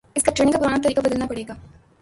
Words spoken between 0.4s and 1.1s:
کا پرانا طریقہ